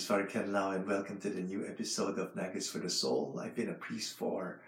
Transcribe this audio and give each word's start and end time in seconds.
is 0.00 0.32
Ken 0.32 0.50
Lau, 0.50 0.70
and 0.70 0.86
welcome 0.86 1.20
to 1.20 1.28
the 1.28 1.42
new 1.42 1.66
episode 1.66 2.18
of 2.18 2.34
Nuggets 2.34 2.66
for 2.66 2.78
the 2.78 2.88
Soul. 2.88 3.38
I've 3.38 3.54
been 3.54 3.68
a 3.68 3.74
priest 3.74 4.16
for 4.16 4.62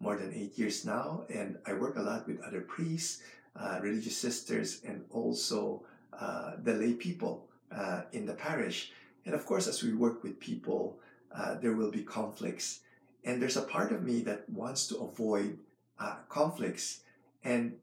more 0.00 0.16
than 0.16 0.32
eight 0.32 0.56
years 0.56 0.86
now, 0.86 1.24
and 1.28 1.58
I 1.66 1.74
work 1.74 1.98
a 1.98 2.00
lot 2.00 2.26
with 2.26 2.40
other 2.40 2.62
priests, 2.62 3.20
uh, 3.54 3.80
religious 3.82 4.16
sisters, 4.16 4.80
and 4.86 5.04
also 5.10 5.82
uh, 6.18 6.52
the 6.62 6.72
lay 6.72 6.94
people 6.94 7.48
uh, 7.70 8.04
in 8.12 8.24
the 8.24 8.32
parish. 8.32 8.92
And 9.26 9.34
of 9.34 9.44
course, 9.44 9.66
as 9.68 9.82
we 9.82 9.92
work 9.92 10.22
with 10.22 10.40
people, 10.40 10.98
uh, 11.36 11.56
there 11.56 11.74
will 11.74 11.90
be 11.90 12.02
conflicts. 12.02 12.80
And 13.24 13.42
there's 13.42 13.58
a 13.58 13.62
part 13.62 13.92
of 13.92 14.02
me 14.02 14.22
that 14.22 14.48
wants 14.48 14.86
to 14.86 14.96
avoid 15.00 15.58
uh, 16.00 16.16
conflicts. 16.30 17.00
And 17.44 17.76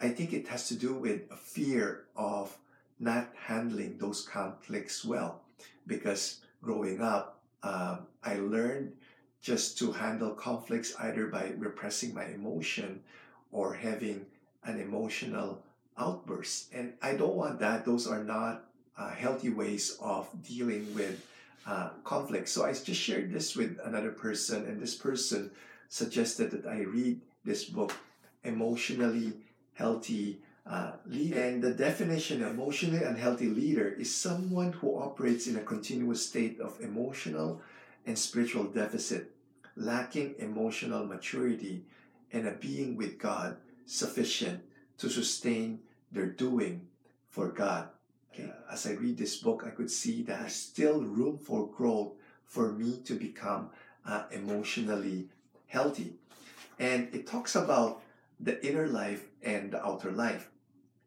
I 0.00 0.08
think 0.08 0.32
it 0.32 0.48
has 0.48 0.66
to 0.66 0.74
do 0.74 0.94
with 0.94 1.30
a 1.30 1.36
fear 1.36 2.06
of 2.16 2.58
not 2.98 3.30
handling 3.36 3.98
those 3.98 4.22
conflicts 4.22 5.04
well. 5.04 5.42
Because 5.86 6.40
growing 6.62 7.00
up, 7.00 7.40
um, 7.62 8.06
I 8.22 8.36
learned 8.36 8.92
just 9.40 9.78
to 9.78 9.92
handle 9.92 10.30
conflicts 10.30 10.94
either 11.00 11.26
by 11.26 11.52
repressing 11.56 12.14
my 12.14 12.26
emotion 12.26 13.00
or 13.52 13.74
having 13.74 14.26
an 14.64 14.80
emotional 14.80 15.62
outburst. 15.96 16.72
And 16.72 16.92
I 17.02 17.14
don't 17.14 17.34
want 17.34 17.58
that. 17.60 17.84
Those 17.84 18.06
are 18.06 18.22
not 18.22 18.64
uh, 18.96 19.10
healthy 19.10 19.50
ways 19.50 19.96
of 20.00 20.28
dealing 20.46 20.94
with 20.94 21.26
uh, 21.66 21.90
conflict. 22.04 22.48
So 22.48 22.64
I 22.64 22.72
just 22.72 23.00
shared 23.00 23.32
this 23.32 23.56
with 23.56 23.78
another 23.84 24.10
person, 24.10 24.66
and 24.66 24.80
this 24.80 24.94
person 24.94 25.50
suggested 25.88 26.50
that 26.50 26.66
I 26.66 26.80
read 26.82 27.20
this 27.44 27.64
book, 27.64 27.92
Emotionally 28.44 29.34
Healthy 29.74 30.40
And 30.70 31.62
the 31.62 31.74
definition 31.74 32.44
of 32.44 32.52
emotionally 32.52 33.02
unhealthy 33.02 33.48
leader 33.48 33.88
is 33.88 34.14
someone 34.14 34.72
who 34.72 34.96
operates 34.96 35.48
in 35.48 35.56
a 35.56 35.62
continuous 35.62 36.24
state 36.24 36.60
of 36.60 36.80
emotional 36.80 37.60
and 38.06 38.16
spiritual 38.16 38.64
deficit, 38.64 39.32
lacking 39.74 40.36
emotional 40.38 41.04
maturity, 41.04 41.84
and 42.32 42.46
a 42.46 42.52
being 42.52 42.96
with 42.96 43.18
God 43.18 43.56
sufficient 43.84 44.62
to 44.98 45.10
sustain 45.10 45.80
their 46.12 46.26
doing 46.26 46.86
for 47.28 47.48
God. 47.48 47.88
Okay. 48.32 48.52
As 48.70 48.86
I 48.86 48.92
read 48.92 49.18
this 49.18 49.36
book, 49.38 49.64
I 49.66 49.70
could 49.70 49.90
see 49.90 50.22
that 50.22 50.40
there's 50.40 50.54
still 50.54 51.02
room 51.02 51.38
for 51.38 51.66
growth 51.66 52.12
for 52.46 52.70
me 52.72 53.00
to 53.06 53.14
become 53.14 53.70
uh, 54.06 54.24
emotionally 54.30 55.28
healthy. 55.66 56.14
And 56.78 57.12
it 57.12 57.26
talks 57.26 57.56
about 57.56 58.02
the 58.38 58.64
inner 58.64 58.86
life 58.86 59.24
and 59.42 59.72
the 59.72 59.84
outer 59.84 60.12
life. 60.12 60.48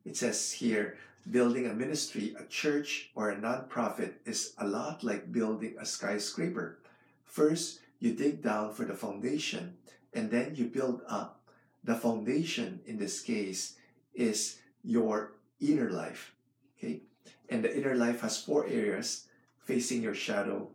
It 0.05 0.17
says 0.17 0.51
here, 0.51 0.97
building 1.29 1.65
a 1.67 1.73
ministry, 1.73 2.35
a 2.37 2.45
church, 2.45 3.11
or 3.15 3.29
a 3.29 3.35
nonprofit 3.35 4.15
is 4.25 4.53
a 4.57 4.67
lot 4.67 5.03
like 5.03 5.31
building 5.31 5.75
a 5.79 5.85
skyscraper. 5.85 6.79
First, 7.23 7.79
you 7.99 8.13
dig 8.13 8.43
down 8.43 8.73
for 8.73 8.83
the 8.85 8.93
foundation, 8.93 9.77
and 10.13 10.29
then 10.29 10.55
you 10.55 10.65
build 10.65 11.01
up. 11.07 11.39
The 11.83 11.95
foundation 11.95 12.81
in 12.85 12.97
this 12.97 13.21
case 13.21 13.75
is 14.13 14.59
your 14.83 15.33
inner 15.59 15.89
life. 15.89 16.35
Okay? 16.77 17.01
And 17.49 17.63
the 17.63 17.75
inner 17.75 17.95
life 17.95 18.21
has 18.21 18.43
four 18.43 18.67
areas 18.67 19.27
facing 19.63 20.03
your 20.03 20.15
shadow, 20.15 20.69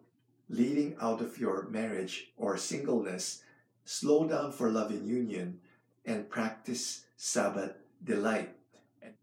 leading 0.48 0.96
out 1.00 1.20
of 1.20 1.38
your 1.38 1.68
marriage 1.68 2.32
or 2.36 2.56
singleness, 2.56 3.42
slow 3.84 4.26
down 4.26 4.52
for 4.52 4.70
love 4.70 4.90
and 4.90 5.06
union, 5.06 5.60
and 6.06 6.30
practice 6.30 7.04
Sabbath 7.16 7.72
delight. 8.02 8.57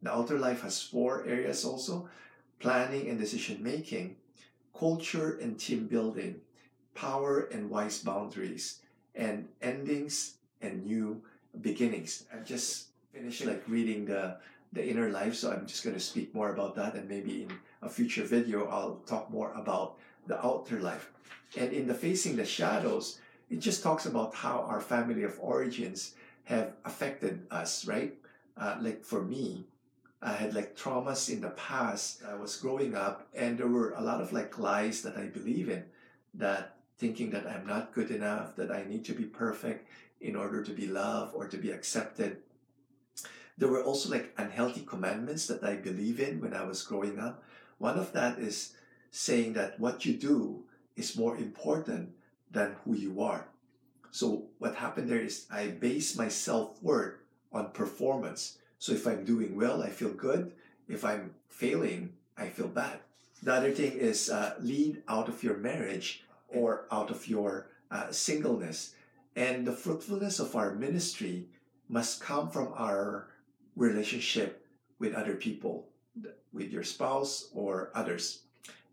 The 0.01 0.13
outer 0.13 0.37
life 0.39 0.61
has 0.61 0.81
four 0.81 1.25
areas 1.25 1.65
also 1.65 2.09
planning 2.59 3.09
and 3.09 3.19
decision 3.19 3.61
making, 3.61 4.15
culture 4.77 5.37
and 5.41 5.59
team 5.59 5.87
building, 5.87 6.41
power 6.93 7.47
and 7.51 7.69
wise 7.69 7.99
boundaries, 7.99 8.79
and 9.15 9.47
endings 9.61 10.35
and 10.61 10.85
new 10.85 11.21
beginnings. 11.61 12.25
I've 12.33 12.45
just 12.45 12.87
finished 13.13 13.45
like 13.45 13.63
reading 13.67 14.05
the 14.05 14.37
the 14.73 14.85
inner 14.85 15.09
life, 15.09 15.35
so 15.35 15.51
I'm 15.51 15.65
just 15.65 15.83
going 15.83 15.95
to 15.95 16.01
speak 16.01 16.35
more 16.35 16.51
about 16.51 16.75
that, 16.75 16.95
and 16.95 17.07
maybe 17.07 17.43
in 17.43 17.51
a 17.81 17.89
future 17.89 18.23
video 18.23 18.67
I'll 18.67 18.95
talk 19.07 19.31
more 19.31 19.53
about 19.53 19.97
the 20.27 20.43
outer 20.45 20.81
life. 20.81 21.11
And 21.55 21.71
in 21.71 21.87
the 21.87 21.93
facing 21.93 22.35
the 22.35 22.45
shadows, 22.45 23.19
it 23.49 23.59
just 23.59 23.83
talks 23.83 24.05
about 24.05 24.35
how 24.35 24.65
our 24.67 24.81
family 24.81 25.23
of 25.23 25.39
origins 25.39 26.15
have 26.45 26.73
affected 26.83 27.47
us, 27.51 27.87
right? 27.87 28.13
Uh, 28.57 28.75
like 28.81 29.03
for 29.03 29.21
me, 29.21 29.65
I 30.21 30.33
had 30.33 30.53
like 30.55 30.75
traumas 30.75 31.29
in 31.29 31.41
the 31.41 31.49
past. 31.49 32.23
I 32.27 32.35
was 32.35 32.57
growing 32.57 32.95
up, 32.95 33.27
and 33.33 33.57
there 33.57 33.67
were 33.67 33.91
a 33.91 34.01
lot 34.01 34.21
of 34.21 34.33
like 34.33 34.57
lies 34.57 35.01
that 35.03 35.17
I 35.17 35.25
believe 35.25 35.69
in, 35.69 35.85
that 36.33 36.77
thinking 36.97 37.29
that 37.31 37.47
I'm 37.47 37.67
not 37.67 37.93
good 37.93 38.11
enough, 38.11 38.55
that 38.55 38.71
I 38.71 38.85
need 38.85 39.05
to 39.05 39.13
be 39.13 39.25
perfect 39.25 39.89
in 40.21 40.35
order 40.35 40.63
to 40.63 40.71
be 40.71 40.87
loved 40.87 41.35
or 41.35 41.47
to 41.47 41.57
be 41.57 41.71
accepted. 41.71 42.37
There 43.57 43.69
were 43.69 43.83
also 43.83 44.09
like 44.09 44.33
unhealthy 44.37 44.81
commandments 44.81 45.47
that 45.47 45.63
I 45.63 45.75
believe 45.75 46.19
in 46.19 46.41
when 46.41 46.53
I 46.53 46.63
was 46.63 46.83
growing 46.83 47.19
up. 47.19 47.43
One 47.77 47.97
of 47.97 48.13
that 48.13 48.39
is 48.39 48.73
saying 49.11 49.53
that 49.53 49.79
what 49.79 50.05
you 50.05 50.13
do 50.13 50.63
is 50.95 51.17
more 51.17 51.37
important 51.37 52.11
than 52.51 52.75
who 52.83 52.95
you 52.95 53.21
are. 53.21 53.47
So 54.11 54.47
what 54.59 54.75
happened 54.75 55.09
there 55.09 55.19
is 55.19 55.45
I 55.51 55.67
base 55.67 56.17
my 56.17 56.29
self-worth 56.29 57.15
on 57.51 57.71
performance. 57.71 58.57
So 58.85 58.93
if 58.93 59.07
I'm 59.07 59.25
doing 59.25 59.55
well, 59.55 59.81
I 59.81 59.89
feel 59.89 60.13
good. 60.13 60.51
If 60.87 61.03
I'm 61.03 61.33
failing, 61.49 62.13
I 62.37 62.49
feel 62.49 62.67
bad. 62.67 62.99
The 63.41 63.51
other 63.51 63.71
thing 63.71 63.93
is 63.93 64.29
uh, 64.29 64.53
lead 64.59 65.01
out 65.07 65.27
of 65.27 65.41
your 65.41 65.57
marriage 65.57 66.23
or 66.49 66.85
out 66.91 67.09
of 67.09 67.27
your 67.27 67.71
uh, 67.89 68.11
singleness. 68.11 68.93
And 69.35 69.65
the 69.65 69.71
fruitfulness 69.71 70.39
of 70.39 70.55
our 70.55 70.75
ministry 70.75 71.47
must 71.89 72.21
come 72.21 72.51
from 72.51 72.73
our 72.75 73.29
relationship 73.75 74.63
with 74.99 75.15
other 75.15 75.33
people, 75.33 75.87
with 76.53 76.71
your 76.71 76.83
spouse 76.83 77.49
or 77.55 77.89
others. 77.95 78.41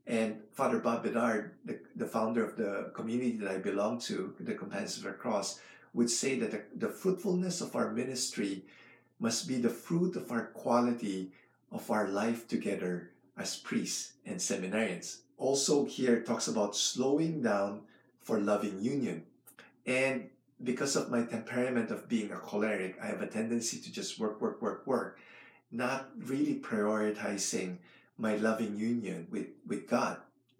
And 0.06 0.41
Father 0.52 0.78
Bob 0.78 1.02
Bedard, 1.02 1.50
the, 1.66 1.81
the 1.97 2.06
founder 2.06 2.42
of 2.42 2.56
the 2.56 2.92
community 2.94 3.36
that 3.36 3.50
I 3.50 3.58
belong 3.58 3.98
to, 4.08 4.34
the 4.41 4.54
Companions 4.54 4.97
of 4.97 5.02
the 5.02 5.12
Cross, 5.12 5.60
would 5.92 6.08
say 6.08 6.38
that 6.38 6.50
the, 6.50 6.62
the 6.86 6.88
fruitfulness 6.91 7.60
of 7.60 7.76
our 7.76 7.92
ministry 7.92 8.64
must 9.22 9.46
be 9.46 9.56
the 9.56 9.70
fruit 9.70 10.16
of 10.16 10.32
our 10.32 10.46
quality 10.46 11.30
of 11.70 11.88
our 11.92 12.08
life 12.08 12.48
together 12.48 13.10
as 13.38 13.56
priests 13.56 14.14
and 14.26 14.36
seminarians. 14.36 15.18
Also, 15.38 15.84
here 15.84 16.20
talks 16.20 16.48
about 16.48 16.74
slowing 16.74 17.40
down 17.40 17.82
for 18.20 18.40
loving 18.40 18.82
union. 18.82 19.22
And 19.86 20.28
because 20.62 20.96
of 20.96 21.08
my 21.08 21.22
temperament 21.22 21.92
of 21.92 22.08
being 22.08 22.32
a 22.32 22.36
choleric, 22.36 22.98
I 23.00 23.06
have 23.06 23.22
a 23.22 23.28
tendency 23.28 23.78
to 23.78 23.92
just 23.92 24.18
work, 24.18 24.40
work, 24.40 24.60
work, 24.60 24.86
work, 24.86 25.20
not 25.70 26.10
really 26.18 26.56
prioritizing 26.56 27.78
my 28.18 28.34
loving 28.36 28.76
union 28.76 29.28
with, 29.30 29.46
with 29.66 29.88
God, 29.88 30.18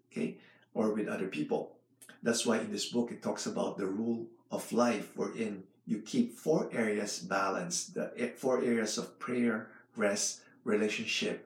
okay, 0.09 0.37
or 0.73 0.93
with 0.93 1.09
other 1.09 1.27
people. 1.27 1.75
That's 2.23 2.45
why 2.45 2.59
in 2.59 2.71
this 2.71 2.85
book 2.85 3.11
it 3.11 3.21
talks 3.21 3.45
about 3.45 3.77
the 3.77 3.87
rule 3.87 4.25
of 4.51 4.71
life, 4.71 5.11
wherein 5.15 5.63
you 5.85 5.99
keep 5.99 6.37
four 6.37 6.69
areas 6.71 7.19
balanced 7.19 7.93
the 7.93 8.11
eh, 8.17 8.31
four 8.35 8.63
areas 8.63 8.97
of 8.97 9.19
prayer, 9.19 9.67
rest, 9.95 10.41
relationship, 10.63 11.45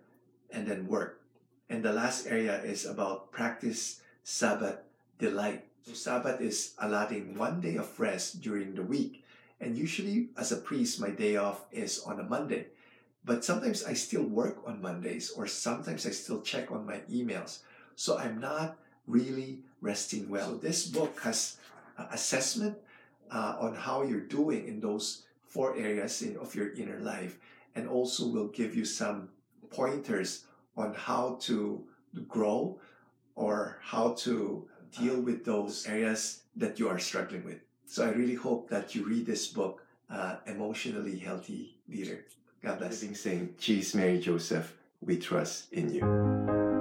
and 0.52 0.68
then 0.68 0.88
work. 0.88 1.22
And 1.70 1.84
the 1.84 1.94
last 1.94 2.28
area 2.28 2.62
is 2.62 2.86
about 2.86 3.32
practice, 3.32 4.02
Sabbath, 4.24 4.80
delight. 5.20 5.66
So, 5.86 5.94
Sabbath 5.94 6.40
is 6.40 6.74
allotting 6.80 7.38
one 7.38 7.62
day 7.62 7.76
of 7.76 8.00
rest 8.00 8.42
during 8.42 8.76
the 8.76 8.84
week. 8.84 9.24
And 9.60 9.76
usually, 9.76 10.30
as 10.38 10.52
a 10.52 10.58
priest, 10.58 11.02
my 11.02 11.10
day 11.10 11.36
off 11.36 11.66
is 11.72 12.00
on 12.06 12.20
a 12.20 12.24
Monday. 12.24 12.68
But 13.26 13.44
sometimes 13.44 13.84
I 13.84 13.94
still 13.94 14.24
work 14.24 14.62
on 14.66 14.82
Mondays, 14.82 15.32
or 15.32 15.48
sometimes 15.48 16.06
I 16.06 16.12
still 16.12 16.42
check 16.42 16.72
on 16.72 16.86
my 16.86 17.02
emails. 17.12 17.60
So, 17.96 18.18
I'm 18.18 18.40
not 18.40 18.78
really 19.08 19.60
resting 19.82 20.30
well. 20.30 20.52
So, 20.52 20.58
this 20.58 20.88
book 20.88 21.20
has 21.22 21.58
uh, 21.98 22.06
assessment 22.12 22.78
uh, 23.32 23.56
on 23.60 23.76
how 23.76 24.04
you're 24.04 24.20
doing 24.22 24.68
in 24.68 24.80
those 24.80 25.24
four 25.46 25.76
areas 25.78 26.22
in, 26.22 26.38
of 26.38 26.56
your 26.56 26.74
inner 26.74 27.00
life 27.00 27.38
and 27.76 27.88
also 27.88 28.28
will 28.28 28.48
give 28.48 28.76
you 28.76 28.86
some 28.86 29.30
pointers 29.70 30.46
on 30.76 30.94
how 30.94 31.38
to 31.42 31.84
grow 32.28 32.80
or 33.36 33.80
how 33.82 34.14
to 34.14 34.68
deal 34.98 35.20
with 35.22 35.46
those 35.46 35.86
areas 35.88 36.42
that 36.56 36.80
you 36.80 36.90
are 36.90 37.00
struggling 37.00 37.44
with. 37.46 37.60
So 37.86 38.06
I 38.06 38.10
really 38.12 38.36
hope 38.36 38.70
that 38.70 38.96
you 38.96 39.06
read 39.06 39.26
this 39.26 39.48
book, 39.48 39.84
uh, 40.10 40.38
Emotionally 40.46 41.18
Healthy 41.18 41.78
Leader. 41.88 42.26
God 42.62 42.80
bless. 42.80 43.02
Living 43.02 43.16
Saint, 43.16 43.58
Jesus, 43.58 43.96
Mary, 43.96 44.20
Joseph, 44.20 44.76
we 45.02 45.18
trust 45.18 45.72
in 45.72 45.94
you. 45.94 46.77